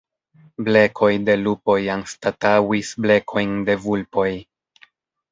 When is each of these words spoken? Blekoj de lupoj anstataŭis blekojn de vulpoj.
Blekoj 0.67 1.09
de 1.25 1.33
lupoj 1.41 1.75
anstataŭis 1.95 2.89
blekojn 3.07 3.53
de 3.69 3.75
vulpoj. 3.85 4.27